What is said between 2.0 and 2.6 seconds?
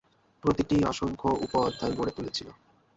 তুলেছিল।